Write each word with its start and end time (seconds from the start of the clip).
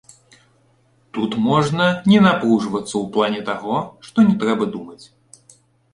Тут 1.17 1.35
можна 1.47 1.85
не 2.13 2.19
напружвацца 2.27 2.93
ў 2.93 3.05
плане 3.19 3.41
таго, 3.51 3.75
што 4.09 4.17
не 4.31 4.35
трэба 4.45 4.63
думаць. 4.79 5.03